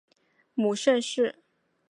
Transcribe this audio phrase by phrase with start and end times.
[0.55, 1.35] 母盛氏。